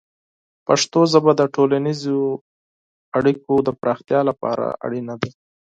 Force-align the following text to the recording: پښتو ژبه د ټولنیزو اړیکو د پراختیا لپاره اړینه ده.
پښتو 0.67 0.99
ژبه 1.11 1.31
د 1.35 1.41
ټولنیزو 1.55 2.17
اړیکو 3.17 3.53
د 3.67 3.69
پراختیا 3.79 4.19
لپاره 4.29 4.65
اړینه 4.85 5.13
ده. 5.21 5.29